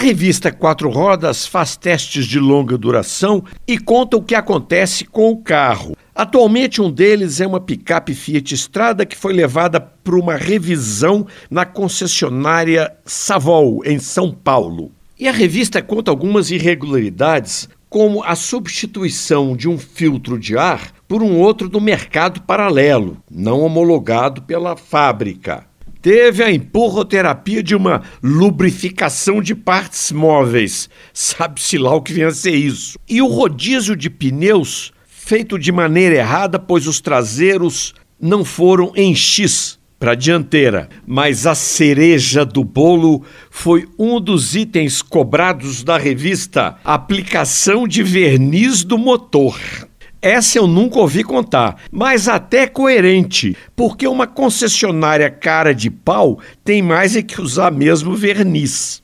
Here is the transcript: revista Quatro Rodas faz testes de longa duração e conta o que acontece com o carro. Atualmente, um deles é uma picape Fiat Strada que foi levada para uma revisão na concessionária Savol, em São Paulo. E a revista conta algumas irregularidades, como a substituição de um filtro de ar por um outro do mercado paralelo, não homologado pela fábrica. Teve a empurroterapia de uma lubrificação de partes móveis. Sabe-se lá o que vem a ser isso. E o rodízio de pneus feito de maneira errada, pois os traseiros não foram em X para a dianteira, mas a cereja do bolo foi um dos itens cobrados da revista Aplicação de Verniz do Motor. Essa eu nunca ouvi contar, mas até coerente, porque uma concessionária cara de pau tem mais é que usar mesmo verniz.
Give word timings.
revista 0.00 0.50
Quatro 0.50 0.88
Rodas 0.88 1.46
faz 1.46 1.76
testes 1.76 2.24
de 2.24 2.40
longa 2.40 2.78
duração 2.78 3.44
e 3.68 3.76
conta 3.76 4.16
o 4.16 4.22
que 4.22 4.34
acontece 4.34 5.04
com 5.04 5.30
o 5.30 5.36
carro. 5.36 5.94
Atualmente, 6.14 6.80
um 6.80 6.90
deles 6.90 7.38
é 7.38 7.46
uma 7.46 7.60
picape 7.60 8.14
Fiat 8.14 8.54
Strada 8.54 9.04
que 9.04 9.14
foi 9.14 9.34
levada 9.34 9.78
para 9.78 10.16
uma 10.16 10.36
revisão 10.36 11.26
na 11.50 11.66
concessionária 11.66 12.90
Savol, 13.04 13.82
em 13.84 13.98
São 13.98 14.32
Paulo. 14.32 14.90
E 15.18 15.28
a 15.28 15.32
revista 15.32 15.82
conta 15.82 16.10
algumas 16.10 16.50
irregularidades, 16.50 17.68
como 17.90 18.24
a 18.24 18.34
substituição 18.34 19.54
de 19.54 19.68
um 19.68 19.76
filtro 19.76 20.38
de 20.38 20.56
ar 20.56 20.92
por 21.06 21.22
um 21.22 21.36
outro 21.36 21.68
do 21.68 21.78
mercado 21.78 22.40
paralelo, 22.40 23.18
não 23.30 23.60
homologado 23.60 24.40
pela 24.40 24.78
fábrica. 24.78 25.69
Teve 26.02 26.42
a 26.42 26.50
empurroterapia 26.50 27.62
de 27.62 27.74
uma 27.74 28.02
lubrificação 28.22 29.42
de 29.42 29.54
partes 29.54 30.10
móveis. 30.10 30.88
Sabe-se 31.12 31.76
lá 31.76 31.94
o 31.94 32.00
que 32.00 32.12
vem 32.12 32.24
a 32.24 32.30
ser 32.30 32.54
isso. 32.54 32.98
E 33.08 33.20
o 33.20 33.26
rodízio 33.26 33.94
de 33.94 34.08
pneus 34.08 34.92
feito 35.06 35.58
de 35.58 35.70
maneira 35.70 36.16
errada, 36.16 36.58
pois 36.58 36.86
os 36.86 37.00
traseiros 37.00 37.94
não 38.20 38.44
foram 38.44 38.92
em 38.96 39.14
X 39.14 39.78
para 39.98 40.12
a 40.12 40.14
dianteira, 40.14 40.88
mas 41.06 41.46
a 41.46 41.54
cereja 41.54 42.42
do 42.42 42.64
bolo 42.64 43.22
foi 43.50 43.86
um 43.98 44.18
dos 44.18 44.56
itens 44.56 45.02
cobrados 45.02 45.84
da 45.84 45.98
revista 45.98 46.78
Aplicação 46.82 47.86
de 47.86 48.02
Verniz 48.02 48.82
do 48.82 48.96
Motor. 48.96 49.60
Essa 50.22 50.58
eu 50.58 50.66
nunca 50.66 50.98
ouvi 50.98 51.24
contar, 51.24 51.76
mas 51.90 52.28
até 52.28 52.66
coerente, 52.66 53.56
porque 53.74 54.06
uma 54.06 54.26
concessionária 54.26 55.30
cara 55.30 55.74
de 55.74 55.90
pau 55.90 56.38
tem 56.62 56.82
mais 56.82 57.16
é 57.16 57.22
que 57.22 57.40
usar 57.40 57.70
mesmo 57.70 58.14
verniz. 58.14 59.02